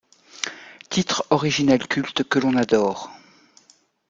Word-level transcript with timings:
Titre 0.89 1.23
originel 1.29 1.87
culte 1.87 2.23
que 2.23 2.39
l'on 2.39 2.55
adore. 2.55 3.11